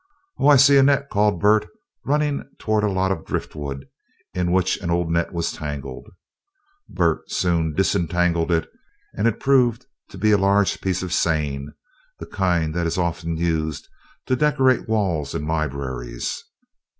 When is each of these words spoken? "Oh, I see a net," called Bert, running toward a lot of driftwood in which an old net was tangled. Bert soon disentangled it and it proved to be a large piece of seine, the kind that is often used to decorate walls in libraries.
"Oh, 0.39 0.47
I 0.47 0.55
see 0.55 0.77
a 0.77 0.81
net," 0.81 1.11
called 1.11 1.39
Bert, 1.39 1.67
running 2.05 2.43
toward 2.57 2.83
a 2.83 2.89
lot 2.89 3.11
of 3.11 3.23
driftwood 3.23 3.87
in 4.33 4.51
which 4.51 4.77
an 4.77 4.89
old 4.89 5.11
net 5.11 5.31
was 5.31 5.51
tangled. 5.51 6.07
Bert 6.89 7.29
soon 7.29 7.75
disentangled 7.75 8.49
it 8.51 8.67
and 9.13 9.27
it 9.27 9.39
proved 9.39 9.85
to 10.09 10.17
be 10.17 10.31
a 10.31 10.39
large 10.39 10.81
piece 10.81 11.03
of 11.03 11.13
seine, 11.13 11.67
the 12.17 12.25
kind 12.25 12.73
that 12.73 12.87
is 12.87 12.97
often 12.97 13.37
used 13.37 13.87
to 14.25 14.35
decorate 14.35 14.89
walls 14.89 15.35
in 15.35 15.45
libraries. 15.45 16.45